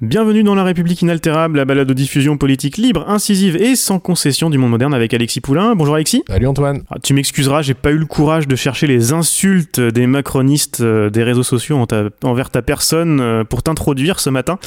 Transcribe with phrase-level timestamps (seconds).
[0.00, 4.48] Bienvenue dans La République inaltérable, la balade de diffusion politique libre, incisive et sans concession
[4.48, 5.74] du monde moderne avec Alexis Poulain.
[5.74, 6.22] Bonjour Alexis.
[6.28, 6.82] Salut Antoine.
[6.88, 11.10] Ah, tu m'excuseras, j'ai pas eu le courage de chercher les insultes des macronistes euh,
[11.10, 14.60] des réseaux sociaux en ta- envers ta personne euh, pour t'introduire ce matin.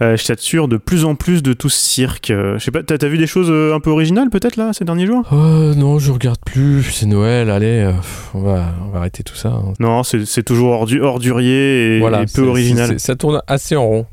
[0.00, 2.28] Euh, je t'assure de plus en plus de tout ce cirque.
[2.32, 5.28] Je sais pas, t'as vu des choses un peu originales peut-être là ces derniers jours?
[5.30, 7.90] Oh non, je regarde plus, c'est Noël, allez,
[8.32, 9.50] on, va, on va arrêter tout ça.
[9.50, 9.74] hein.
[9.80, 12.98] Non, c'est toujours ordu- ordurier et, voilà, et peu original.
[12.98, 14.06] Ça tourne assez en rond,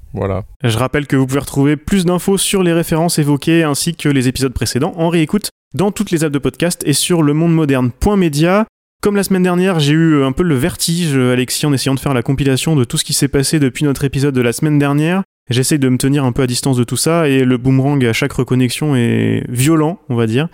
[0.64, 4.28] Je rappelle que vous pouvez retrouver plus d'infos sur les références évoquées ainsi que les
[4.28, 8.66] épisodes précédents en réécoute dans toutes les apps de podcast et sur lemondemoderne.media.
[9.02, 12.14] Comme la semaine dernière, j'ai eu un peu le vertige, Alexis, en essayant de faire
[12.14, 15.22] la compilation de tout ce qui s'est passé depuis notre épisode de la semaine dernière.
[15.52, 18.14] J'essaye de me tenir un peu à distance de tout ça et le boomerang à
[18.14, 20.48] chaque reconnexion est violent, on va dire.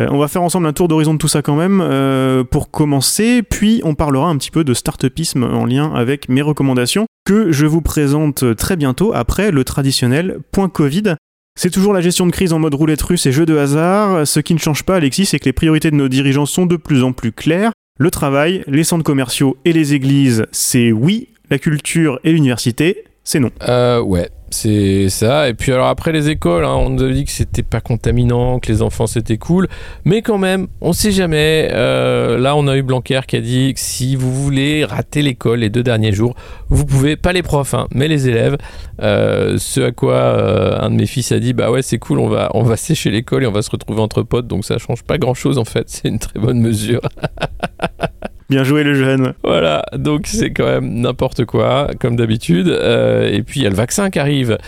[0.00, 2.72] Euh, on va faire ensemble un tour d'horizon de tout ça quand même euh, pour
[2.72, 7.52] commencer, puis on parlera un petit peu de startupisme en lien avec mes recommandations que
[7.52, 11.14] je vous présente très bientôt après le traditionnel point Covid.
[11.54, 14.26] C'est toujours la gestion de crise en mode roulette russe et jeu de hasard.
[14.26, 16.76] Ce qui ne change pas, Alexis, c'est que les priorités de nos dirigeants sont de
[16.76, 17.70] plus en plus claires.
[17.98, 21.28] Le travail, les centres commerciaux et les églises, c'est oui.
[21.50, 23.50] La culture et l'université, c'est non.
[23.68, 25.48] Euh, ouais, c'est ça.
[25.48, 28.58] Et puis alors après les écoles, hein, on nous a dit que c'était pas contaminant,
[28.58, 29.68] que les enfants c'était cool,
[30.04, 31.68] mais quand même, on sait jamais.
[31.72, 35.60] Euh, là, on a eu Blanquer qui a dit que si vous voulez rater l'école
[35.60, 36.34] les deux derniers jours,
[36.68, 38.56] vous pouvez, pas les profs, hein, mais les élèves.
[39.00, 42.28] Euh, ce à quoi un de mes fils a dit, bah ouais, c'est cool, on
[42.28, 45.04] va, on va sécher l'école et on va se retrouver entre potes, donc ça change
[45.04, 45.84] pas grand chose en fait.
[45.92, 47.02] C'est une très bonne mesure.
[48.52, 49.32] Bien joué le jeune.
[49.42, 52.68] Voilà, donc c'est quand même n'importe quoi, comme d'habitude.
[52.68, 54.58] Euh, et puis il y a le vaccin qui arrive.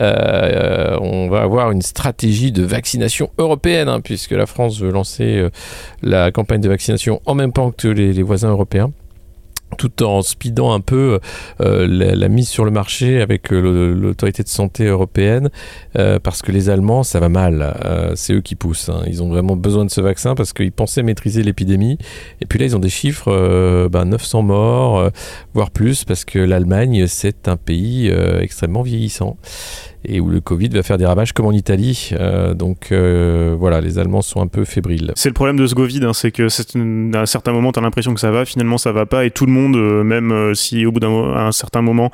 [0.00, 5.36] Euh, on va avoir une stratégie de vaccination européenne, hein, puisque la France veut lancer
[5.36, 5.50] euh,
[6.02, 8.92] la campagne de vaccination en même temps que les voisins européens
[9.74, 11.20] tout en speedant un peu
[11.60, 15.50] euh, la, mise sur le marché avec euh, l'autorité de santé européenne,
[15.98, 17.74] euh, parce que les Allemands, ça va mal.
[18.14, 18.88] C'est eux qui poussent.
[18.88, 19.02] hein.
[19.06, 21.98] Ils ont vraiment besoin de ce vaccin parce qu'ils pensaient maîtriser l'épidémie.
[22.40, 25.10] Et puis là, ils ont des chiffres, euh, ben, 900 morts,
[25.54, 28.08] voire plus, parce que l'Allemagne, c'est un pays
[28.40, 29.36] extrêmement vieillissant
[30.04, 32.10] et où le Covid va faire des ravages comme en Italie.
[32.12, 35.12] Euh, donc euh, voilà, les Allemands sont un peu fébriles.
[35.16, 36.48] C'est le problème de ce Covid, hein, c'est que
[37.16, 39.30] à un certain moment, tu as l'impression que ça va, finalement ça va pas, et
[39.30, 42.10] tout le monde, euh, même si au bout d'un certain moment,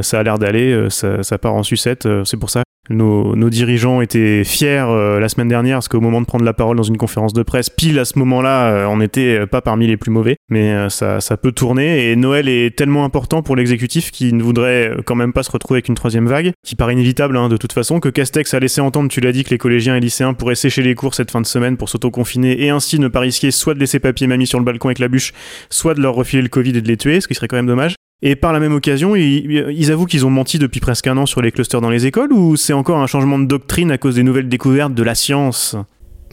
[0.00, 2.08] ça a l'air d'aller, ça, part en sucette.
[2.24, 6.26] c'est pour ça nos, dirigeants étaient fiers euh, la semaine dernière, parce qu'au moment de
[6.26, 9.38] prendre la parole dans une conférence de presse, pile à ce moment-là, euh, on n'était
[9.40, 13.04] euh, pas parmi les plus mauvais, mais euh, ça, peut tourner, et Noël est tellement
[13.04, 16.52] important pour l'exécutif qui ne voudrait quand même pas se retrouver avec une troisième vague,
[16.66, 19.44] qui paraît inévitable hein, de toute façon, que Castex a laissé entendre, tu l'as dit,
[19.44, 22.64] que les collégiens et lycéens pourraient sécher les cours cette fin de semaine pour s'auto-confiner
[22.64, 24.98] et ainsi ne pas risquer soit de laisser papy et mamie sur le balcon avec
[24.98, 25.32] la bûche,
[25.70, 27.66] soit de leur refiler le Covid et de les tuer, ce qui serait quand même
[27.66, 27.94] dommage.
[28.24, 31.26] Et par la même occasion, ils, ils avouent qu'ils ont menti depuis presque un an
[31.26, 34.14] sur les clusters dans les écoles ou c'est encore un changement de doctrine à cause
[34.14, 35.74] des nouvelles découvertes de la science?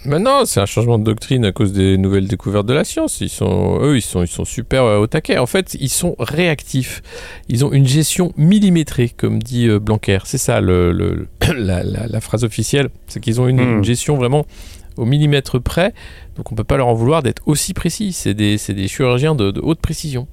[0.05, 3.19] Maintenant, c'est un changement de doctrine à cause des nouvelles découvertes de la science.
[3.19, 5.37] Ils sont, eux, ils sont, ils sont super euh, au taquet.
[5.39, 7.01] En fait, ils sont réactifs.
[7.49, 10.19] Ils ont une gestion millimétrée, comme dit euh, Blanquer.
[10.23, 11.27] C'est ça le, le-
[11.57, 12.89] la, la- la phrase officielle.
[13.07, 13.77] C'est qu'ils ont une, Hmm.
[13.79, 14.45] une gestion vraiment
[14.95, 15.93] au millimètre près.
[16.37, 18.13] Donc, on peut pas leur en vouloir d'être aussi précis.
[18.13, 20.27] C'est des, des chirurgiens de, de haute précision.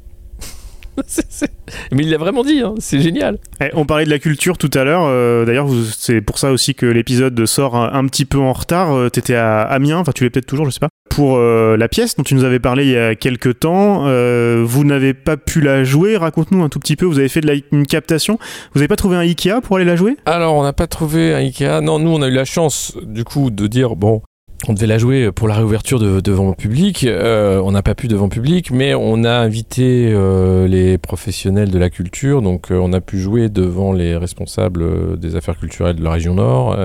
[1.93, 2.61] Mais il l'a vraiment dit.
[2.61, 2.75] hein.
[2.79, 3.39] C'est génial.
[3.61, 5.05] Eh, on parlait de la culture tout à l'heure.
[5.07, 8.93] euh, D'ailleurs, c'est pour ça aussi que l'épisode sort un, un petit peu en retard.
[8.95, 10.89] Euh, T'étais à Amiens, enfin tu l'es peut-être toujours, je sais pas.
[11.11, 14.63] Pour euh, la pièce dont tu nous avais parlé il y a quelques temps, euh,
[14.67, 16.17] vous n'avez pas pu la jouer.
[16.17, 17.07] Raconte-nous un tout petit peu.
[17.07, 18.39] Vous avez fait de la, une captation.
[18.75, 20.17] Vous n'avez pas trouvé un Ikea pour aller la jouer?
[20.27, 21.81] Alors, on n'a pas trouvé un Ikea.
[21.83, 24.21] Non, nous, on a eu la chance, du coup, de dire bon.
[24.69, 27.05] On devait la jouer pour la réouverture de- devant public.
[27.05, 31.79] Euh, on n'a pas pu devant public, mais on a invité euh, les professionnels de
[31.79, 32.43] la culture.
[32.43, 36.35] Donc, euh, on a pu jouer devant les responsables des affaires culturelles de la région
[36.35, 36.77] Nord,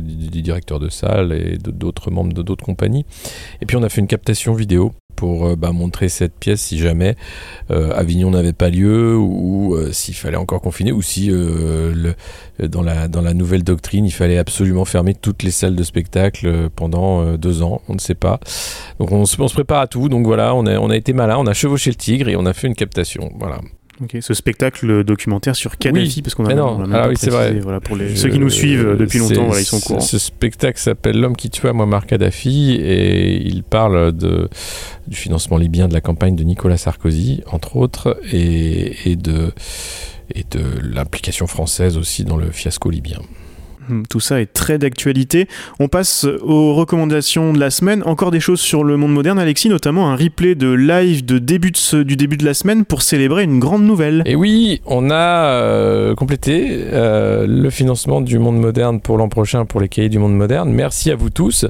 [0.00, 3.06] du, directeur de salle et d'autres membres de d'autres compagnies.
[3.62, 6.78] Et puis, on a fait une captation vidéo pour euh, bah, montrer cette pièce si
[6.78, 7.14] jamais
[7.70, 11.30] euh, Avignon n'avait pas lieu ou euh, s'il fallait encore confiner ou si
[12.58, 17.60] dans, la, nouvelle doctrine il fallait absolument fermer toutes les salles de spectacle pendant deux
[17.62, 18.40] ans, on ne sait pas.
[18.98, 21.12] Donc on, se- on se prépare à tout, donc voilà, on a, on a été
[21.12, 23.30] malin, on a chevauché le tigre et on a fait une captation.
[23.38, 23.60] Voilà.
[24.02, 26.78] Ok, ce spectacle documentaire sur Kadhafi, Oui, parce qu'on a, non.
[26.80, 27.60] on a Ah oui, c'est précisé, vrai.
[27.60, 29.86] Voilà, pour les, Je- ceux qui nous suivent depuis longtemps, voilà, ils sont au ce-
[29.88, 30.00] courant.
[30.00, 34.48] Ce spectacle s'appelle L'homme qui tua Muammar Kadhafi et il parle de,
[35.06, 39.52] du financement libyen de la campagne de Nicolas Sarkozy, entre autres, et, et de,
[40.34, 43.20] et de l'implication française aussi dans le fiasco libyen.
[43.88, 45.48] Hmm, Tout ça est très d'actualité.
[45.78, 48.02] On passe aux recommandations de la semaine.
[48.04, 51.70] Encore des choses sur le monde moderne, Alexis, notamment un replay de live de début
[51.70, 54.22] de ce- du début de la semaine pour célébrer une grande nouvelle.
[54.26, 59.64] Et oui, on a euh, complété euh, le financement du monde moderne pour l'an prochain
[59.64, 60.70] pour les cahiers du monde moderne.
[60.70, 61.64] Merci à vous tous.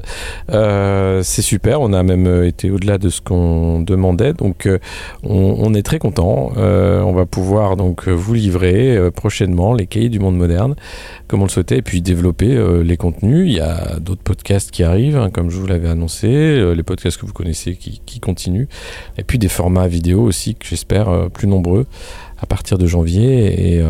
[0.51, 1.81] Euh, c'est super.
[1.81, 4.33] On a même été au-delà de ce qu'on demandait.
[4.33, 4.67] Donc,
[5.23, 6.51] on, est très content.
[6.57, 10.75] on va pouvoir donc vous livrer prochainement les cahiers du monde moderne,
[11.27, 13.47] comme on le souhaitait, et puis développer euh, les contenus.
[13.47, 16.83] Il y a d'autres podcasts qui arrivent, hein, comme je vous l'avais annoncé, euh, les
[16.83, 18.67] podcasts que vous connaissez qui, qui continuent,
[19.17, 21.85] et puis des formats vidéo aussi que j'espère euh, plus nombreux
[22.41, 23.83] à partir de janvier et,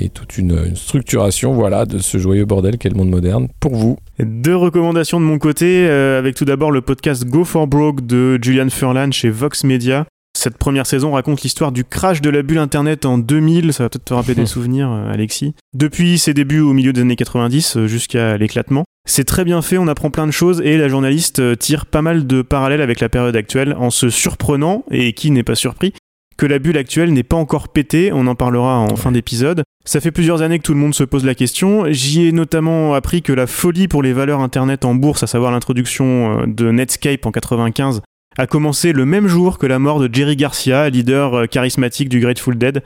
[0.00, 3.74] et toute une, une structuration voilà de ce joyeux bordel qu'est le monde moderne pour
[3.74, 3.98] vous.
[4.20, 8.70] Deux recommandations de mon côté, avec tout d'abord le podcast Go for Broke de Julian
[8.70, 10.06] Furlan chez Vox Media.
[10.38, 13.88] Cette première saison raconte l'histoire du crash de la bulle Internet en 2000, ça va
[13.88, 15.52] peut-être te rappeler des souvenirs, euh, Alexis.
[15.74, 18.84] Depuis ses débuts au milieu des années 90 euh, jusqu'à l'éclatement.
[19.04, 22.02] C'est très bien fait, on apprend plein de choses et la journaliste euh, tire pas
[22.02, 25.92] mal de parallèles avec la période actuelle en se surprenant, et qui n'est pas surpris,
[26.36, 29.64] que la bulle actuelle n'est pas encore pétée, on en parlera en fin d'épisode.
[29.84, 31.86] Ça fait plusieurs années que tout le monde se pose la question.
[31.90, 35.50] J'y ai notamment appris que la folie pour les valeurs internet en bourse, à savoir
[35.50, 38.02] l'introduction de Netscape en 95,
[38.38, 42.20] a commencé le même jour que la mort de Jerry Garcia, leader euh, charismatique du
[42.20, 42.82] Grateful Dead.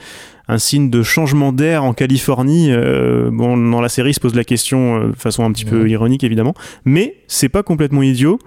[0.48, 2.72] Un signe de changement d'air en Californie.
[2.72, 5.66] euh, bon, dans la série, il se pose la question euh, de façon un petit
[5.66, 6.54] peu ironique évidemment,
[6.84, 8.38] mais c'est pas complètement idiot.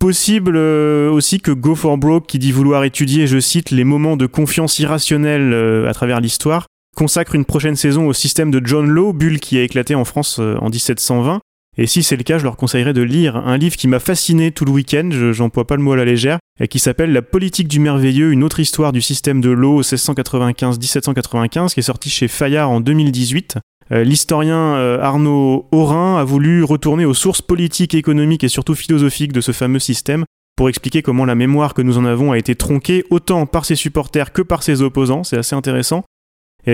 [0.00, 4.16] Possible euh, aussi que Go for Broke, qui dit vouloir étudier, je cite, les moments
[4.16, 5.54] de confiance irrationnelle
[5.88, 6.66] à travers l'histoire,
[6.96, 10.40] consacre une prochaine saison au système de John Law, bulle qui a éclaté en France
[10.40, 11.40] en 1720.
[11.80, 14.50] Et si c'est le cas, je leur conseillerais de lire un livre qui m'a fasciné
[14.50, 17.22] tout le week-end, je- j'emploie pas le mot à la légère, et qui s'appelle La
[17.22, 22.28] politique du merveilleux, une autre histoire du système de Law 1695-1795, qui est sorti chez
[22.28, 23.58] Fayard en 2018.
[23.92, 29.32] Euh, L'historien euh, Arnaud Aurin a voulu retourner aux sources politiques, économiques et surtout philosophiques
[29.32, 30.24] de ce fameux système
[30.56, 33.76] pour expliquer comment la mémoire que nous en avons a été tronquée autant par ses
[33.76, 36.02] supporters que par ses opposants, c'est assez intéressant,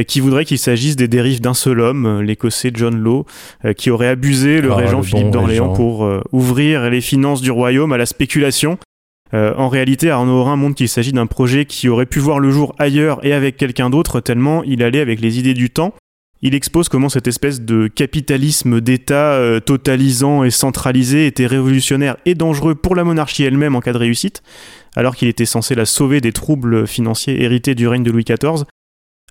[0.02, 3.26] qui voudrait qu'il s'agisse des dérives d'un seul homme, euh, l'écossais John Law,
[3.64, 7.00] euh, qui aurait abusé le Ah, régent le Philippe bon d'Orléans pour euh, ouvrir les
[7.00, 8.78] finances du royaume à la spéculation.
[9.34, 12.50] Euh, en réalité, Arnaud Aurin montre qu'il s'agit d'un projet qui aurait pu voir le
[12.50, 15.94] jour ailleurs et avec quelqu'un d'autre, tellement il allait avec les idées du temps.
[16.42, 22.34] Il expose comment cette espèce de capitalisme d'État euh, totalisant et centralisé était révolutionnaire et
[22.34, 24.42] dangereux pour la monarchie elle-même en cas de réussite,
[24.94, 28.64] alors qu'il était censé la sauver des troubles financiers hérités du règne de Louis XIV.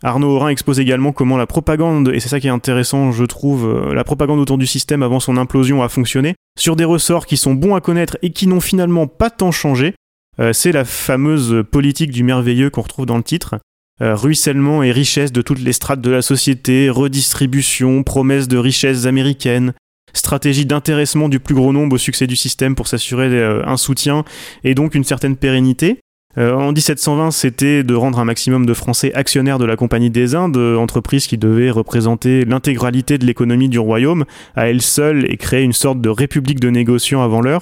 [0.03, 3.65] Arnaud Aurin expose également comment la propagande, et c'est ça qui est intéressant je trouve,
[3.65, 7.37] euh, la propagande autour du système avant son implosion a fonctionné, sur des ressorts qui
[7.37, 9.95] sont bons à connaître et qui n'ont finalement pas tant changé.
[10.39, 13.55] Euh, c'est la fameuse politique du merveilleux qu'on retrouve dans le titre.
[14.01, 19.05] Euh, ruissellement et richesse de toutes les strates de la société, redistribution, promesse de richesses
[19.05, 19.73] américaines,
[20.13, 24.25] stratégie d'intéressement du plus gros nombre au succès du système pour s'assurer un soutien
[24.63, 25.99] et donc une certaine pérennité.
[26.37, 30.35] Euh, en 1720, c'était de rendre un maximum de Français actionnaires de la Compagnie des
[30.35, 34.25] Indes, entreprise qui devait représenter l'intégralité de l'économie du royaume
[34.55, 37.61] à elle seule et créer une sorte de république de négociants avant l'heure.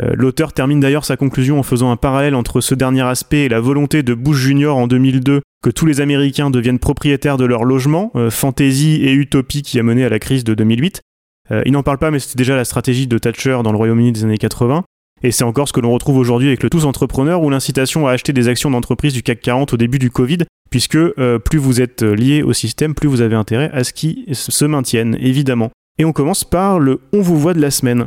[0.00, 3.48] Euh, L'auteur termine d'ailleurs sa conclusion en faisant un parallèle entre ce dernier aspect et
[3.48, 4.74] la volonté de Bush Jr.
[4.74, 9.62] en 2002 que tous les Américains deviennent propriétaires de leur logement, euh, fantaisie et utopie
[9.62, 11.02] qui a mené à la crise de 2008.
[11.50, 14.12] Euh, il n'en parle pas, mais c'était déjà la stratégie de Thatcher dans le Royaume-Uni
[14.12, 14.84] des années 80.
[15.22, 18.12] Et c'est encore ce que l'on retrouve aujourd'hui avec le tous entrepreneur ou l'incitation à
[18.12, 20.38] acheter des actions d'entreprise du CAC 40 au début du Covid,
[20.70, 24.24] puisque euh, plus vous êtes lié au système, plus vous avez intérêt à ce qui
[24.32, 25.70] se maintienne, évidemment.
[25.98, 28.06] Et on commence par le On vous voit de la semaine.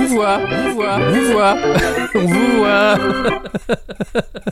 [0.00, 1.56] Vous voit, vous voit, vous voit,
[2.14, 2.98] on vous voit.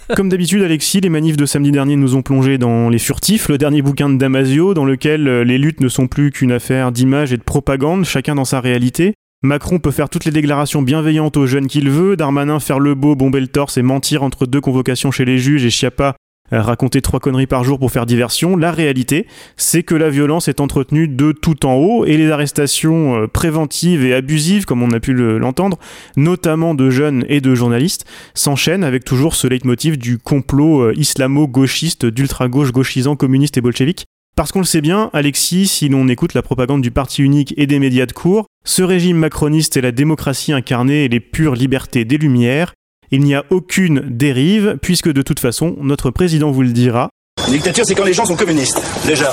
[0.17, 3.59] Comme d'habitude, Alexis, les manifs de samedi dernier nous ont plongé dans Les Furtifs, le
[3.59, 7.33] dernier bouquin de Damasio, dans lequel euh, les luttes ne sont plus qu'une affaire d'image
[7.33, 9.15] et de propagande, chacun dans sa réalité.
[9.43, 13.15] Macron peut faire toutes les déclarations bienveillantes aux jeunes qu'il veut, Darmanin faire le beau,
[13.15, 16.17] bomber le torse et mentir entre deux convocations chez les juges et Chiappa
[16.51, 18.57] raconter trois conneries par jour pour faire diversion.
[18.57, 19.27] La réalité,
[19.57, 24.05] c'est que la violence est entretenue de tout en haut et les arrestations euh, préventives
[24.05, 25.79] et abusives, comme on a pu le- l'entendre,
[26.17, 32.07] notamment de jeunes et de journalistes, s'enchaînent avec toujours ce leitmotiv du complot euh, islamo-gauchiste,
[32.07, 34.05] d'ultra-gauche gauchisant, communiste et bolchevique.
[34.37, 37.67] Parce qu'on le sait bien, Alexis, si l'on écoute la propagande du parti unique et
[37.67, 42.05] des médias de cours, Ce régime macroniste est la démocratie incarnée et les pures libertés
[42.05, 42.75] des Lumières.
[43.11, 47.09] Il n'y a aucune dérive, puisque de toute façon, notre président vous le dira.
[47.47, 48.83] Une dictature, c'est quand les gens sont communistes.
[49.07, 49.33] Déjà,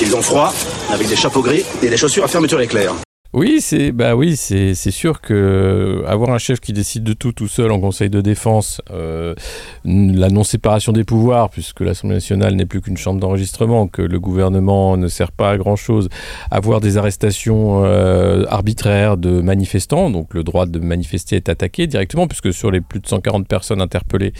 [0.00, 0.52] ils ont froid,
[0.90, 2.92] avec des chapeaux gris et des chaussures à fermeture éclair.
[3.36, 7.48] Oui, c'est bah oui, c'est sûr que avoir un chef qui décide de tout tout
[7.48, 9.34] seul en Conseil de défense, euh,
[9.84, 14.20] la non séparation des pouvoirs, puisque l'Assemblée nationale n'est plus qu'une chambre d'enregistrement, que le
[14.20, 16.10] gouvernement ne sert pas à grand chose,
[16.52, 22.28] avoir des arrestations euh, arbitraires de manifestants, donc le droit de manifester est attaqué directement,
[22.28, 24.32] puisque sur les plus de 140 personnes interpellées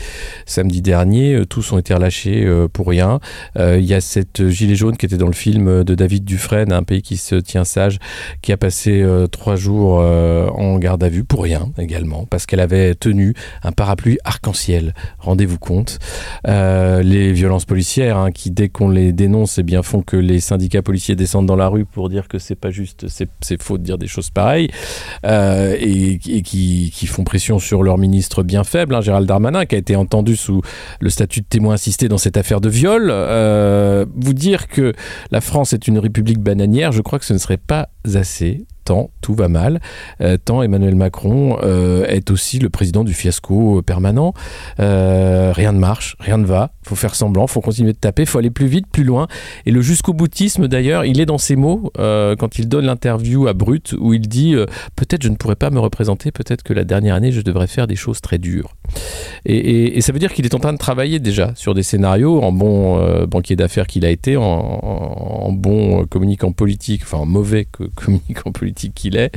[0.46, 3.18] samedi dernier, euh, tous ont été relâchés euh, pour rien.
[3.58, 6.72] Euh, Il y a cette gilet jaune qui était dans le film de David Dufresne,
[6.72, 7.98] un pays qui se tient sage,
[8.40, 12.46] qui a passé euh, trois jours euh, en garde à vue pour rien également, parce
[12.46, 14.94] qu'elle avait tenu un parapluie arc-en-ciel.
[15.18, 15.98] Rendez-vous compte.
[16.46, 20.40] Euh, les violences policières, hein, qui dès qu'on les dénonce, eh bien font que les
[20.40, 23.82] syndicats policiers descendent dans la rue pour dire que c'est pas juste, c'est faux de
[23.82, 24.68] dire des choses pareilles,
[25.24, 29.78] et, qui, qui font pression sur leur ministre bien faible, hein, Gérald Darmanin, qui a
[29.78, 30.60] été entendu sous
[31.00, 33.12] le statut de témoin assisté dans cette affaire de viol.
[34.14, 34.92] Vous dire que
[35.30, 39.10] la France est une république bananière, je crois que ce ne serait pas assez tant
[39.20, 39.80] tout va mal,
[40.20, 44.34] euh, tant Emmanuel Macron euh, est aussi le président du fiasco euh, permanent.
[44.78, 48.50] Rien ne marche, rien ne va, faut faire semblant, faut continuer de taper, faut aller
[48.50, 49.26] plus vite, plus loin.
[49.66, 53.52] Et le jusqu'au boutisme d'ailleurs, il est dans ses mots quand il donne l'interview à
[53.52, 54.54] Brut où il dit
[54.96, 57.86] peut-être je ne pourrais pas me représenter, peut-être que la dernière année je devrais faire
[57.86, 58.74] des choses très dures.
[59.46, 62.52] Et, ça veut dire qu'il est en train de travailler déjà sur des scénarios en
[62.52, 67.86] bon banquier d'affaires qu'il a été, en, en- bon communicant politique, enfin en mauvais co-
[67.94, 69.30] communicant politique qu'il est.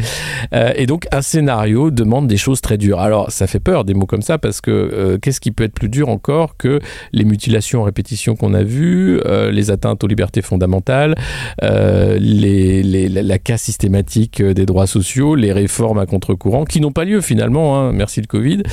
[0.53, 3.00] Euh, et donc un scénario demande des choses très dures.
[3.00, 5.74] Alors ça fait peur des mots comme ça parce que euh, qu'est-ce qui peut être
[5.74, 6.79] plus dur encore que
[7.13, 11.15] les mutilations en répétition qu'on a vues, euh, les atteintes aux libertés fondamentales,
[11.62, 17.22] les, la, casse systématique des droits sociaux, les réformes à contre-courant qui n'ont pas lieu
[17.22, 18.63] finalement, hein, merci le Covid.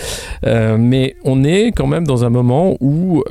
[0.44, 3.22] Mais on est quand même dans un moment où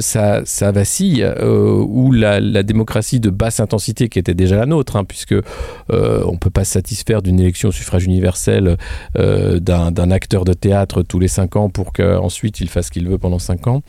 [0.00, 4.96] ça, ça vacille, où la, la démocratie de basse intensité qui était déjà la nôtre,
[4.96, 8.76] hein, puisque euh, on peut pas se satisfaire d'une élection au suffrage universel
[9.18, 13.08] euh, d'un acteur de théâtre tous les cinq ans pour qu'ensuite il fasse ce qu'il
[13.08, 13.82] veut pendant cinq ans.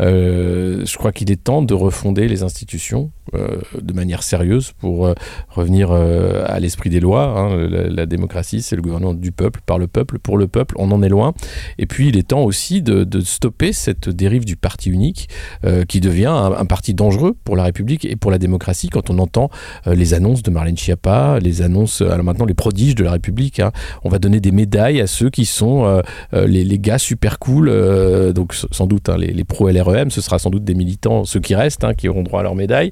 [0.00, 5.14] Euh, je crois qu'il est temps de refonder les institutions de manière sérieuse pour euh,
[5.48, 7.38] revenir euh, à l'esprit des lois.
[7.38, 7.68] hein.
[7.70, 10.74] La, démocratie, c'est le gouvernement du peuple, par le peuple, pour le peuple.
[10.78, 11.32] On en est loin.
[11.78, 15.28] Et puis, il est temps aussi de, stopper cette dérive du parti unique
[15.64, 19.18] euh, qui devient un, parti dangereux pour la République et pour la démocratie quand on
[19.18, 19.50] entend
[19.86, 23.60] euh, les annonces de Marlène Schiappa, les annonces, alors maintenant les prodiges de la République.
[23.60, 23.72] hein.
[24.04, 26.02] On va donner des médailles à ceux qui sont euh,
[26.34, 30.20] euh, les, gars super cool, euh, donc sans doute hein, les, les pro LREM, ce
[30.20, 32.90] sera sans doute des militants, ceux qui restent, qui auront droit à leur médaille,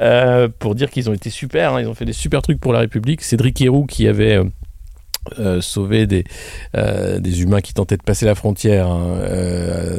[0.00, 2.72] euh, pour dire qu'ils ont été super, hein, ils ont fait des super trucs pour
[2.72, 3.22] la République.
[3.22, 4.36] Cédric Héroux qui avait...
[4.36, 4.44] euh,
[5.40, 6.22] euh, sauvé des,
[6.76, 9.18] euh, des humains qui tentaient de passer la frontière hein,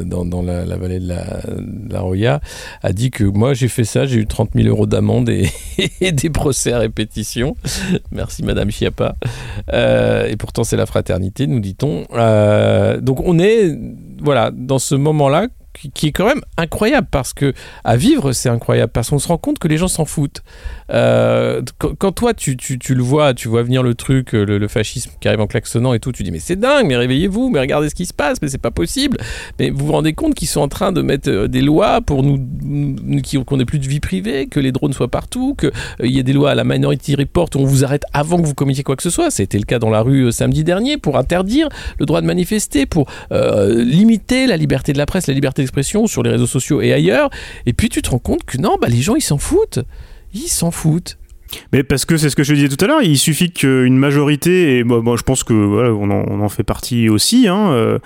[0.06, 2.40] dans, la, vallée de la, Roya,
[2.82, 5.50] a dit que moi j'ai fait ça, j'ai eu 30 000 euros d'amende et,
[6.00, 7.58] et des procès à répétition.
[8.10, 9.16] Merci Madame Chiappa.
[9.70, 12.06] Et pourtant c'est la fraternité, nous dit-on.
[13.02, 13.78] Donc on est
[14.22, 15.48] voilà dans ce moment-là
[15.94, 17.52] qui- est quand même incroyable parce que
[17.84, 20.42] à vivre c'est incroyable parce qu'on se rend compte que les gens s'en foutent.
[20.90, 21.62] Euh,
[21.98, 25.10] quand, toi tu, tu, tu le vois, tu vois venir le truc, euh, le, fascisme
[25.20, 27.88] qui arrive en klaxonnant et tout, tu dis mais c'est dingue, mais réveillez-vous, mais regardez
[27.88, 29.18] ce qui se passe, mais c'est pas possible.
[29.58, 32.22] Mais vous vous rendez compte qu'ils sont en train de mettre euh, des lois pour
[32.22, 32.38] nous,
[33.46, 36.32] qu'on n'ait plus de vie privée, que les drones soient partout, qu'il y ait des
[36.32, 39.02] lois à la Minority Report où on vous arrête avant que vous commettiez quoi que
[39.02, 39.30] ce soit.
[39.30, 41.68] C'était le cas dans la rue samedi dernier pour interdire
[41.98, 45.62] le droit de manifester, pour limiter la liberté de la presse, la liberté
[46.06, 47.30] sur les réseaux sociaux et ailleurs.
[47.66, 49.80] Et puis tu te rends compte que non, bah, les gens ils s'en foutent.
[50.34, 51.18] Ils s'en foutent.
[51.72, 54.78] Mais parce que c'est ce que je disais tout à l'heure, il suffit qu'une majorité,
[54.78, 57.98] et moi, je pense que voilà, on, en, on en fait partie aussi, hein, euh,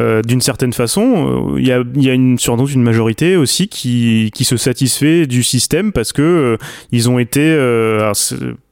[0.00, 3.36] euh, d'une certaine façon, euh, il y, a, il y a une, doute une majorité
[3.36, 6.56] aussi qui, qui se satisfait du système parce que euh,
[6.92, 7.40] ils ont été,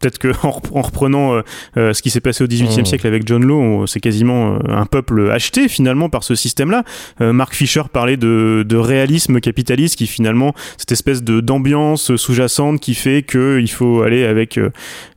[0.01, 1.41] peut-être que en, rep- en reprenant
[1.77, 2.85] ce qui s'est passé au XVIIIe Mmh.
[2.87, 6.85] siècle avec John Law, c'est quasiment un peuple acheté finalement par ce système-là.
[7.21, 12.95] Mark Fisher parlait de, de réalisme capitaliste qui finalement cette espèce de d'ambiance sous-jacente qui
[12.95, 14.59] fait que il faut aller avec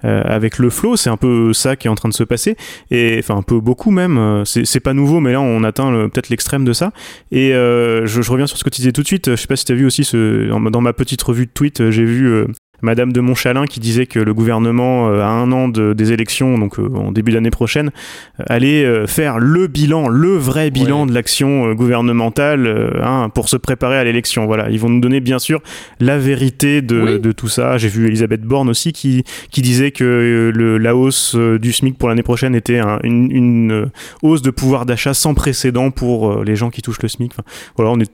[0.03, 0.96] avec le flow.
[0.96, 2.56] C'est un peu ça qui est en train de se passer
[2.89, 4.41] et enfin un peu beaucoup même.
[4.46, 6.91] C'est c'est pas nouveau, mais là on atteint le- peut-être l'extrême de ça.
[7.31, 9.31] Et euh, je, reviens sur ce que tu disais tout de suite.
[9.31, 11.46] Je sais pas si tu as vu aussi ce dans ma- dans ma petite revue
[11.46, 12.46] de tweet, euh, j'ai vu.
[12.81, 16.57] Madame de Montchalin qui disait que le gouvernement, euh, à un an de- des élections,
[16.57, 17.91] donc euh, en début d'année prochaine,
[18.39, 21.07] euh, allait faire le bilan, le vrai bilan Ouais.
[21.09, 24.45] de l'action gouvernementale hein, pour se préparer à l'élection.
[24.45, 25.61] Voilà, ils vont nous donner bien sûr
[26.00, 27.19] la vérité de, Oui.
[27.19, 27.77] de tout ça.
[27.77, 32.09] J'ai vu Elisabeth Borne aussi qui, qui disait que le, la hausse du SMIC pour
[32.09, 33.89] l'année prochaine était un- une, une,
[34.23, 37.31] hausse de pouvoir d'achat sans précédent pour les gens qui touchent le SMIC.
[37.33, 37.43] Enfin,
[37.77, 38.11] voilà, on est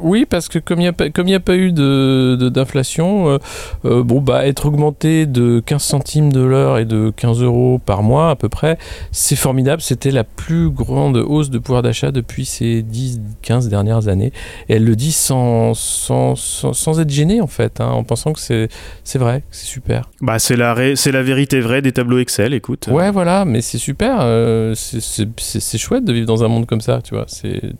[0.00, 3.38] Oui, parce que comme il n'y a, a pas eu de- de- d'inflation, euh,
[3.84, 8.02] euh, bon, bah, être augmenté de 15 centimes de l'heure et de 15 euros par
[8.04, 8.78] mois à peu près,
[9.10, 9.82] c'est formidable.
[9.82, 14.32] C'était la plus grande hausse de pouvoir d'achat depuis ces 10-15 dernières années.
[14.68, 18.32] Et elle le dit sans, sans, sans, sans être gênée en fait, hein, en pensant
[18.32, 20.08] que c'est vrai, c'est super.
[20.20, 22.88] Bah, c'est la, la vérité vraie des tableaux Excel, écoute.
[22.92, 24.18] Ouais, voilà, mais c'est super.
[24.20, 27.26] euh, c'est- chouette de vivre dans un monde comme ça, tu vois.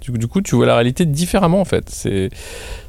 [0.01, 1.05] Du, du coup, tu vois la réalité
[1.41, 1.85] différemment, en fait.
[1.89, 2.31] C'est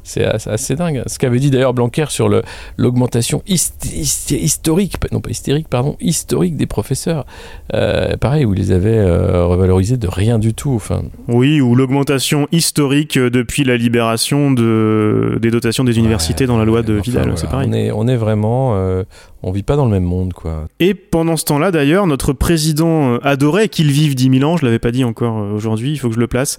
[0.04, 1.04] c'est assez, dingue.
[1.06, 2.28] Ce qu'avait dit d'ailleurs Blanquer sur
[2.76, 7.24] l'augmentation hist- hist- historique, non pas hystérique, pardon, historique des professeurs.
[7.72, 10.72] Euh, pareil, où ils les avaient euh, revalorisés de rien du tout.
[10.74, 16.48] Enfin, Oui, ou l'augmentation historique euh, depuis la libération de, des dotations des universités ouais,
[16.48, 17.68] dans la loi de enfin, Vidal, voilà, c'est pareil.
[17.70, 18.72] On est, on est vraiment.
[18.74, 19.04] euh,
[19.44, 20.66] on vit pas dans le même monde, quoi.
[20.80, 24.78] Et pendant ce temps-là, d'ailleurs, notre président adorait qu'il vive 10 000 ans, je l'avais
[24.80, 26.58] pas dit encore aujourd'hui, il faut que je le place,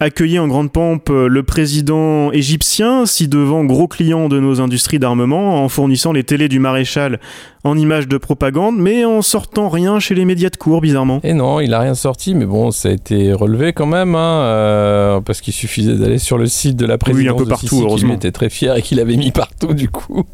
[0.00, 4.98] accueillit en grande pompe euh, le président égyptien, si devant gros client de nos industries
[4.98, 7.18] d'armement, en fournissant les télés du maréchal
[7.64, 11.20] en images de propagande, mais en sortant rien chez les médias de cours, bizarrement.
[11.24, 14.42] Et non, il a rien sorti, mais bon, ça a été relevé quand même, hein,
[14.42, 17.66] euh, parce qu'il suffisait d'aller sur le site de la présidence un peu de partout,
[17.66, 18.14] Sisi, heureusement.
[18.14, 20.24] était très fier et qu'il avait mis partout du coup.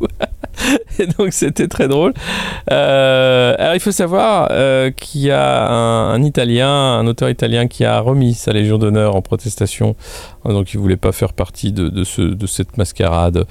[0.98, 2.12] et donc c'était très drôle.
[2.70, 7.66] Euh, alors il faut savoir euh, qu'il y a un, un Italien, un auteur italien
[7.66, 9.96] qui a remis sa Légion d'honneur en protestation,
[10.44, 13.46] donc il voulait pas faire partie de, de, ce, de cette mascarade,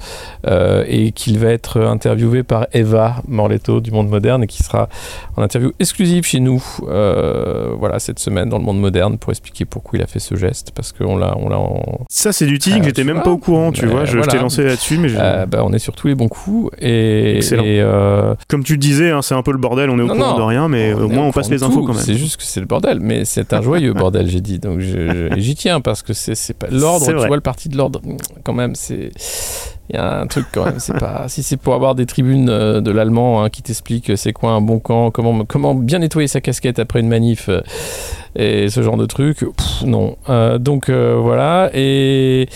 [0.86, 4.88] et qu'il va être interviewé par Eva Morletto du Monde Moderne et qui sera
[5.36, 9.64] en interview exclusive chez nous, euh, voilà, cette semaine dans le Monde Moderne pour expliquer
[9.64, 12.58] pourquoi il a fait ce geste, parce qu'on l'a, on l'a en- Ça, c'est du
[12.58, 15.46] teasing, Ah, j'étais même pas au courant, tu vois, je, t'ai lancé là-dessus, mais euh,
[15.46, 17.62] bah, on est sur tous les bons coups et, Excellent.
[17.64, 20.14] et, euh, comme tu disais, hein, c'est un peu le bordel, on est au Non,
[20.16, 20.38] courant non.
[20.38, 21.86] de rien, mais au moins on passe les infos tout.
[21.86, 22.02] quand même.
[22.02, 24.58] C'est juste que c'est le bordel, mais c'est un joyeux bordel, j'ai dit.
[24.58, 27.06] Donc j'y tiens parce que c'est pas l'ordre.
[27.06, 28.00] Tu vois le parti de l'ordre,
[28.42, 29.10] quand même, c'est
[29.90, 30.78] il y a un truc quand même.
[30.78, 34.32] C'est pas si c'est pour avoir des tribunes euh, de l'allemand hein, qui t'expliquent c'est
[34.32, 37.60] quoi un bon camp, comment comment bien nettoyer sa casquette après une manif euh,
[38.36, 39.40] et ce genre de truc.
[39.40, 40.16] pff, non.
[40.28, 42.48] Euh, donc euh, voilà et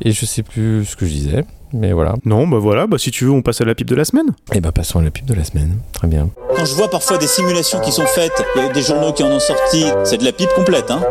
[0.00, 1.44] et je sais plus ce que je disais.
[1.72, 2.14] Mais voilà.
[2.24, 4.28] Non, bah voilà, bah si tu veux, on passe à la pipe de la semaine.
[4.54, 5.78] Et ben passons à la pub de la semaine.
[5.92, 6.30] Très bien.
[6.56, 9.22] Quand je vois parfois des simulations qui sont faites, il y a des journaux qui
[9.22, 11.02] en ont sorti, c'est de la pipe complète, hein.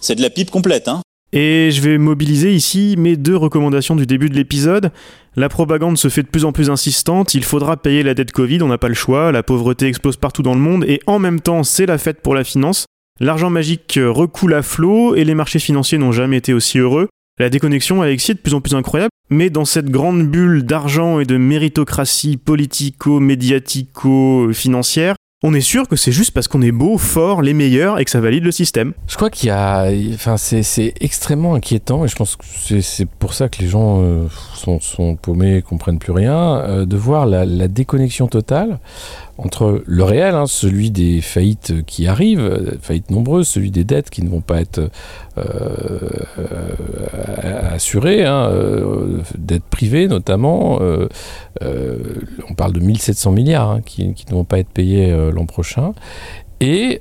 [0.00, 1.02] C'est de la pipe complète, hein.
[1.32, 4.92] Et je vais mobiliser ici mes deux recommandations du début de l'épisode.
[5.36, 8.62] La propagande se fait de plus en plus insistante, il faudra payer la dette Covid,
[8.62, 11.40] on n'a pas le choix, la pauvreté explose partout dans le monde, et en même
[11.40, 12.86] temps c'est la fête pour la finance.
[13.20, 17.08] L'argent magique recoule à flot, et les marchés financiers n'ont jamais été aussi heureux.
[17.38, 21.20] La déconnexion, Alexis, est de plus en plus incroyable, mais dans cette grande bulle d'argent
[21.20, 25.14] et de méritocratie politico-médiatico-financière,
[25.44, 28.10] on est sûr que c'est juste parce qu'on est beau, fort, les meilleurs, et que
[28.10, 28.92] ça valide le système.
[29.06, 32.44] Je crois qu'il y a, enfin, c'est, extrêmement inquiétant et je pense que
[32.80, 36.96] c'est, pour ça que les gens euh, sont, sont paumés, comprennent plus rien, euh, de
[36.96, 38.80] voir la, déconnexion totale
[39.36, 44.10] entre le réel, hein, celui des faillites qui arrivent, euh, faillites nombreuses, celui des dettes
[44.10, 44.90] qui ne vont pas être
[45.38, 46.08] euh,
[47.70, 48.50] assurées, hein,
[49.38, 50.80] dettes privées notamment.
[51.60, 55.92] on parle de 1700 milliards hein, qui, qui ne vont pas être payés l'an prochain.
[56.60, 57.00] Et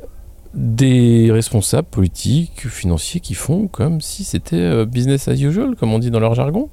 [0.54, 6.00] des responsables politiques, financiers qui font comme si c'était euh, business as usual, comme on
[6.00, 6.70] dit dans leur jargon,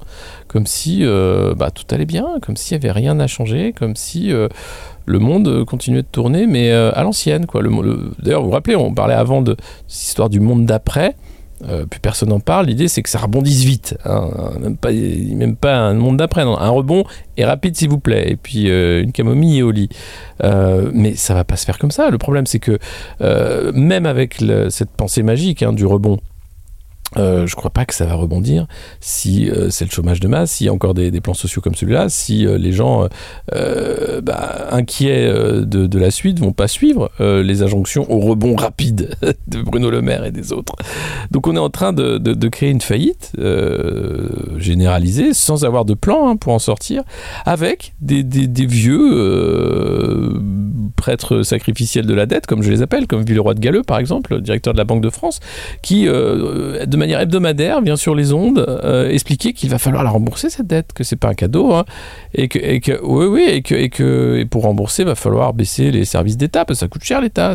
[0.47, 3.95] comme si euh, bah, tout allait bien, comme s'il n'y avait rien à changer, comme
[3.95, 4.47] si euh,
[5.05, 7.45] le monde euh, continuait de tourner, mais euh, à l'ancienne.
[7.45, 7.61] quoi.
[7.61, 7.69] Le,
[8.19, 9.55] D'ailleurs, vous vous rappelez, on parlait avant de
[9.87, 11.15] cette histoire du monde d'après.
[11.63, 12.65] Euh, plus personne n'en parle.
[12.67, 13.97] L'idée, c'est que ça rebondisse vite.
[14.05, 14.29] hein.
[14.59, 16.41] Même, pas, même pas un monde d'après.
[16.41, 17.05] Un rebond
[17.37, 18.31] et rapide, s'il vous plaît.
[18.31, 19.89] Et puis euh, une camomille et au lit.
[20.43, 22.09] Euh, mais ça va pas se faire comme ça.
[22.09, 22.77] Le problème, c'est que
[23.73, 26.19] même avec cette pensée magique hein, du rebond,
[27.17, 28.67] euh, je crois pas que ça va rebondir
[28.99, 31.75] si euh, c'est le chômage de masse, s'il y a encore des, plans sociaux comme
[31.75, 33.07] celui-là, si euh, les gens
[33.53, 39.15] euh, bah, inquiets de, la suite vont pas suivre les injonctions au rebond rapide
[39.47, 40.75] de Bruno Le Maire et des autres.
[41.31, 43.31] Donc on est en train de, créer une faillite
[44.57, 47.03] généralisée sans avoir de plan hein, pour en sortir,
[47.45, 48.23] avec des,
[48.65, 50.33] vieux
[51.05, 54.33] prêtres sacrificiels de la dette, comme je les appelle, comme Villeroy de Galleux par exemple,
[54.33, 55.39] le directeur de la Banque de France,
[55.83, 60.09] qui, euh, de manière hebdomadaire, bien sur les ondes, euh, expliquer qu'il va falloir la
[60.09, 61.85] rembourser cette dette, que c'est pas un cadeau, hein,
[62.33, 66.65] et que, oui, et que, et que pour rembourser, va falloir baisser les services d'État,
[66.65, 67.53] parce que ça coûte cher l'État.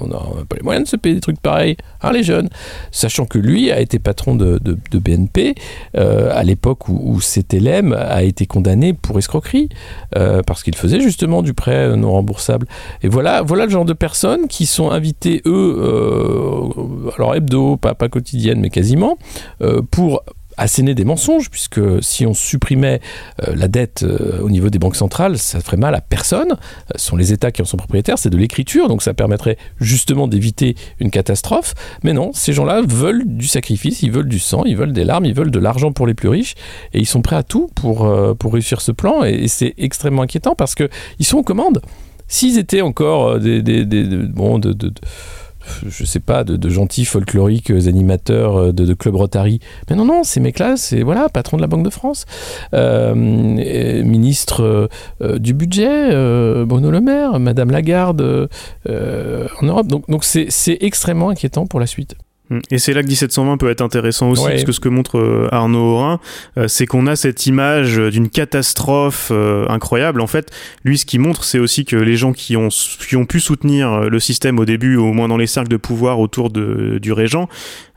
[0.00, 2.48] On n'a pas les moyens de se payer des trucs pareils, hein, les jeunes.
[2.92, 4.60] Sachant que lui a été patron de,
[4.92, 5.56] BNP
[5.96, 9.68] euh, à l'époque où, où CTLM a été condamné pour escroquerie,
[10.16, 12.68] euh, parce qu'il faisait justement du prêt non remboursable.
[13.02, 17.94] Et voilà, voilà le genre de personnes qui sont invitées, eux, euh, alors hebdo, pas,
[17.94, 19.18] pas quotidienne, mais quasiment,
[19.62, 20.22] euh, pour
[20.56, 23.00] asséner des mensonges, puisque si on supprimait
[23.42, 26.52] euh, la dette euh, au niveau des banques centrales, ça ferait mal à personne.
[26.52, 29.56] Euh, ce sont les États qui en sont propriétaires, c'est de l'écriture, donc ça permettrait
[29.80, 31.74] justement d'éviter une catastrophe.
[32.04, 35.24] Mais non, ces gens-là veulent du sacrifice, ils veulent du sang, ils veulent des larmes,
[35.24, 36.54] ils veulent de l'argent pour les plus riches,
[36.92, 39.74] et ils sont prêts à tout pour, euh, pour réussir ce plan, et, et c'est
[39.76, 40.88] extrêmement inquiétant parce qu'ils
[41.26, 41.82] sont aux commandes.
[42.34, 44.76] S'ils étaient encore euh, des, des, des- de- bon, de,
[45.88, 49.60] je sais pas, de, gentils folkloriques euh, animateurs euh, de, club Rotary.
[49.88, 52.26] Mais non, non, ces mecs-là, c'est voilà, patron de la Banque de France,
[52.72, 54.88] ministre
[55.38, 58.48] du budget, euh, Bruno Le Maire, Madame Lagarde
[58.88, 59.86] en Europe.
[59.86, 62.16] Donc, donc c'est extrêmement inquiétant pour la suite.
[62.50, 62.58] Mm.
[62.70, 64.50] Et c'est là que 1720 peut être intéressant aussi, Ouais.
[64.52, 66.20] parce que ce que montre euh, Arnaud Aurin,
[66.58, 70.20] euh, c'est qu'on a cette image euh, d'une catastrophe euh, incroyable.
[70.20, 70.50] En fait,
[70.84, 74.00] lui, ce qu'il montre, c'est aussi que les gens qui ont, qui ont pu soutenir
[74.10, 77.48] le système au début, au moins dans les cercles de pouvoir autour de, du régent,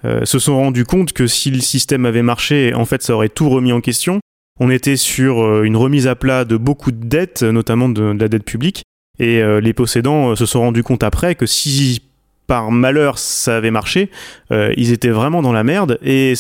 [0.06, 3.30] euh, se sont rendus compte que si le système avait marché, en fait, ça aurait
[3.30, 4.20] tout remis en question.
[4.60, 8.28] On était sur une remise à plat de beaucoup de dettes, notamment de, de la
[8.28, 8.82] dette publique.
[9.20, 12.02] Et les possédants se sont rendus compte après que si
[12.48, 14.10] par malheur ça avait marché,
[14.52, 16.34] euh, ils étaient vraiment dans la merde et,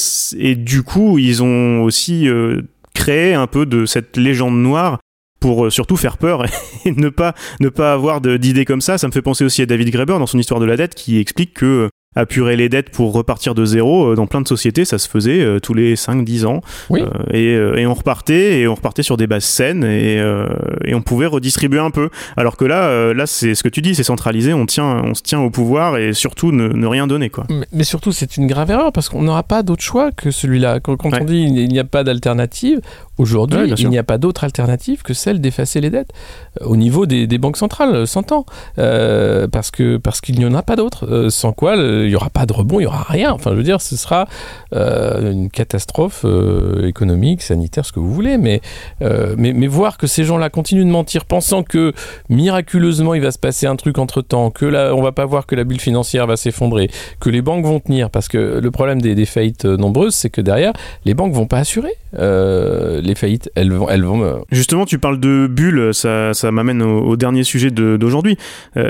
[0.55, 2.61] du coup ils ont aussi euh,
[2.93, 4.99] créé un peu de cette légende noire
[5.39, 6.45] pour euh, surtout faire peur
[6.85, 8.97] et ne pas ne pas avoir d'idées comme ça.
[8.97, 11.19] Ça me fait penser aussi à David Graeber dans son histoire de la dette qui
[11.19, 14.85] explique que euh, apurer les dettes pour repartir de zéro euh, dans plein de sociétés
[14.85, 17.01] ça se faisait euh, tous les 5-10 ans Oui.
[17.01, 20.47] Euh, et, et on repartait et on repartait sur des bases saines et, euh,
[20.85, 23.81] et on pouvait redistribuer un peu alors que là euh, là c'est ce que tu
[23.81, 27.05] dis c'est centralisé on tient on se tient au pouvoir et surtout ne, ne rien
[27.07, 30.11] donner quoi Mais, mais surtout, c'est une grave erreur parce qu'on n'aura pas d'autre choix
[30.11, 30.79] que celui-là.
[30.79, 31.19] Quand, quand Ouais.
[31.21, 32.79] on dit il n'y a pas d'alternative,
[33.17, 36.11] aujourd'hui, Ouais, il n'y a pas d'autre alternative que celle d'effacer les dettes
[36.61, 38.45] au niveau des, des banques centrales, s'entend.
[39.51, 41.29] Parce que parce qu'il n'y en a pas d'autre.
[41.29, 43.31] Sans quoi, le- il n'y aura pas de rebond, il n'y aura rien.
[43.31, 44.27] Enfin, je veux dire, ce sera
[44.73, 48.37] euh, une catastrophe euh, économique, sanitaire, ce que vous voulez.
[48.37, 48.61] Mais,
[49.01, 51.93] euh, mais, mais voir que ces gens-là continuent de mentir, pensant que
[52.29, 55.45] miraculeusement il va se passer un truc entre temps, que là, on va pas voir
[55.45, 59.01] que la bulle financière va s'effondrer, que les banques vont tenir, parce que le problème
[59.01, 60.73] des, des faillites nombreuses, c'est que derrière,
[61.05, 63.51] les banques vont pas assurer les faillites.
[63.55, 64.43] Elles vont, elles vont.
[64.51, 68.37] Justement, tu parles de bulles, ça, ça m'amène au, dernier sujet d'aujourd'hui.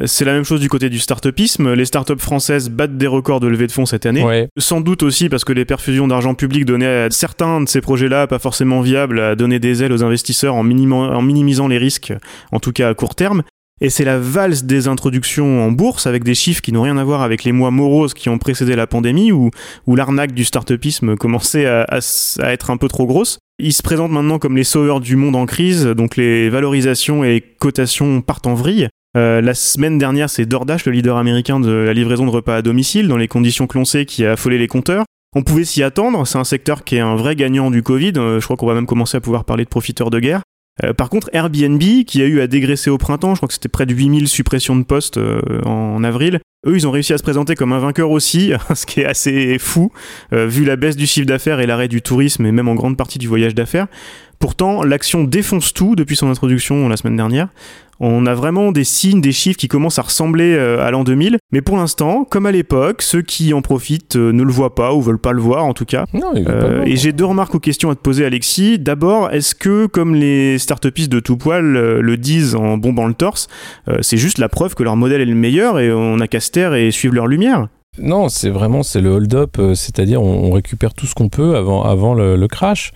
[0.05, 1.73] C'est la même chose du côté du start-upisme.
[1.73, 4.23] Les startups françaises battent des records de levée de fonds cette année.
[4.23, 4.47] ouais.
[4.57, 8.27] Sans doute aussi parce que les perfusions d'argent public données à certains de ces projets-là,
[8.27, 12.13] pas forcément viables, à donner des ailes aux investisseurs en, minima- en minimisant les risques,
[12.51, 13.43] en tout cas à court terme.
[13.79, 17.03] Et c'est la valse des introductions en bourse avec des chiffres qui n'ont rien à
[17.03, 19.51] voir avec les mois moroses qui ont précédé la pandémie où,
[19.85, 23.37] où l'arnaque du start-upisme commençait à, à s- à être un peu trop grosse.
[23.59, 27.33] Ils se présentent maintenant comme les sauveurs du monde en crise, donc les valorisations et
[27.33, 28.87] les cotations partent en vrille.
[29.17, 32.61] Euh, la semaine dernière, c'est DoorDash, le leader américain de la livraison de repas à
[32.61, 35.05] domicile, dans les conditions que l'on sait, qui a affolé les compteurs.
[35.35, 38.39] On pouvait s'y attendre, c'est un secteur qui est un vrai gagnant du Covid, Euh,
[38.39, 40.41] je crois qu'on va même commencer à pouvoir parler de profiteurs de guerre.
[40.83, 43.69] Euh, par contre, Airbnb, qui a eu à dégraisser au printemps, je crois que c'était
[43.69, 45.19] près de 8000 suppressions de postes
[45.65, 49.01] en avril, eux, ils ont réussi à se présenter comme un vainqueur aussi, ce qui
[49.01, 49.91] est assez fou,
[50.31, 53.17] vu la baisse du chiffre d'affaires et l'arrêt du tourisme et même en grande partie
[53.17, 53.87] du voyage d'affaires.
[54.39, 57.49] Pourtant, l'action défonce tout depuis son introduction la semaine dernière.
[57.99, 61.39] On a vraiment des signes, des chiffres qui commencent à ressembler euh, à l'an 2000.
[61.51, 64.93] Mais pour l'instant, comme à l'époque, ceux qui en profitent euh, ne le voient pas
[64.93, 66.05] ou veulent pas le voir en tout cas.
[66.13, 68.77] Non, Euh, et j'ai deux remarques aux questions à te poser, Alexis.
[68.77, 73.47] D'abord, est-ce que, comme les startupistes de tout poil le disent en bombant le torse,
[74.01, 76.51] c'est juste la preuve que leur modèle est le meilleur et on a qu'à se
[76.51, 77.67] taire et suivre leur lumière?
[77.99, 81.83] Non, c'est vraiment c'est le hold-up, c'est-à-dire on, on récupère tout ce qu'on peut avant,
[81.83, 82.91] avant le, le crash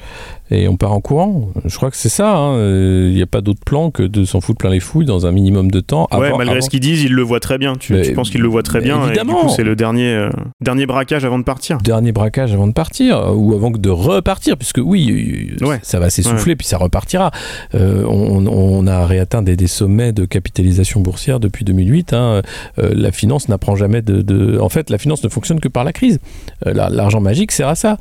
[0.51, 1.49] et on part en courant.
[1.65, 2.35] Je crois que c'est ça.
[2.35, 2.55] hein.
[2.55, 5.25] Euh, Il n'y a pas d'autre plan que de s'en foutre plein les fouilles dans
[5.25, 6.07] un minimum de temps.
[6.11, 7.75] Ouais, avant- malgré avant- ce qu'ils disent, ils le voient très bien.
[7.77, 9.41] Tu, tu penses qu'ils le voient très bien et du évidemment.
[9.41, 10.29] coup, c'est le dernier, euh,
[10.61, 11.77] dernier braquage avant de partir.
[11.79, 15.79] dernier braquage avant de partir ou avant que de repartir puisque oui Ouais.
[15.83, 17.31] ça va s'essouffler puis ça repartira
[17.75, 22.41] Euh, on, on a réatteint des, des sommets de capitalisation boursière depuis 2008 hein.
[22.79, 25.83] Euh, la finance n'apprend jamais de, de- en fait la finance ne fonctionne que par
[25.83, 26.19] la crise
[26.65, 27.97] la- l'argent magique sert à ça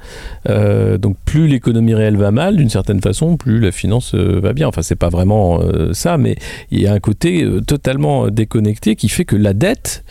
[0.99, 4.69] donc plus l'économie réelle va mal d'une certaine façon, plus la finance euh, va bien.
[4.69, 6.37] Enfin, c'est pas vraiment euh, ça, mais
[6.71, 10.05] il y a un côté euh, totalement déconnecté qui fait que la dette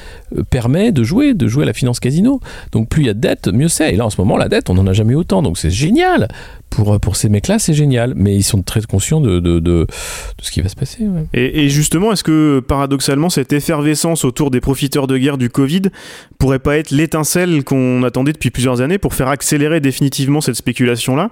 [0.49, 2.39] permet de jouer, de jouer à la finance casino.
[2.71, 3.93] Donc plus il y a de dette, mieux c'est.
[3.93, 5.41] Et là, en ce moment, la dette, on n'en a jamais autant.
[5.41, 6.27] Donc c'est génial.
[6.69, 8.13] Pour, pour ces mecs-là, c'est génial.
[8.15, 9.87] Mais ils sont très conscients de, de, de,
[10.39, 11.07] ce qui va se passer.
[11.33, 15.83] Et, justement, est-ce que paradoxalement, cette effervescence autour des profiteurs de guerre du Covid
[16.37, 21.31] pourrait pas être l'étincelle qu'on attendait depuis plusieurs années pour faire accélérer définitivement cette spéculation-là?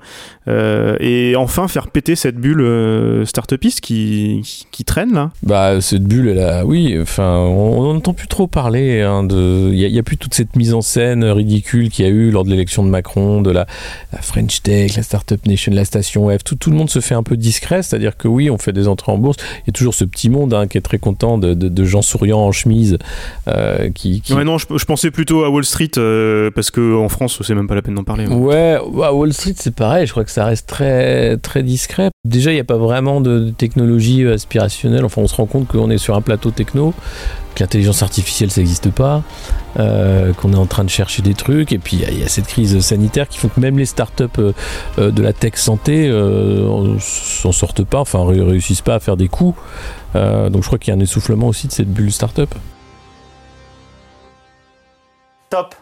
[1.00, 6.30] Et enfin faire péter cette bulle euh, start-upiste qui, qui, traîne là Bah, cette bulle,
[6.30, 9.70] elle a, oui, enfin, on n'entend plus trop parler hein, de.
[9.74, 12.44] Il n'y a, plus toute cette mise en scène ridicule qu'il y a eu lors
[12.46, 13.66] de l'élection de Macron, de la,
[14.14, 16.44] la French Tech, la Startup Nation, la Station F.
[16.44, 18.88] Tout, tout le monde se fait un peu discret, c'est-à-dire que oui, on fait des
[18.88, 19.38] entrées en bourse.
[19.64, 21.84] Il y a toujours ce petit monde hein, qui est très content de, de- de
[21.84, 22.98] gens souriants en chemise
[23.48, 24.22] euh, qui.
[24.22, 27.40] qui- Ouais, non, je, je pensais plutôt à Wall Street euh, parce que en France,
[27.44, 28.28] c'est même pas la peine d'en parler.
[28.28, 30.06] Ouais, à Wall Street, c'est pareil.
[30.06, 32.10] Je crois que ça reste très, très discret.
[32.26, 35.04] Déjà, il n'y a pas vraiment de, technologie aspirationnelle.
[35.06, 36.94] Enfin, on se rend compte qu'on est sur un plateau techno,
[37.56, 39.24] que l'intelligence artificielle, ça n'existe pas,
[39.80, 41.72] euh, qu'on est en train de chercher des trucs.
[41.72, 44.52] Et puis, il y a- cette crise sanitaire qui font que même les startups euh,
[45.00, 49.18] euh, de la tech santé euh, s'en sortent pas, enfin, ré- réussissent pas à faire
[49.18, 49.58] des coups.
[50.14, 52.54] Donc, je crois qu'il y a un essoufflement aussi de cette bulle startup.
[55.50, 55.76] Top